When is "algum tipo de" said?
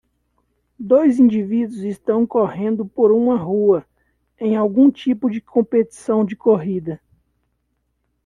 4.55-5.39